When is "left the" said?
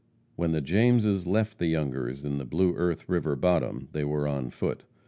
1.27-1.67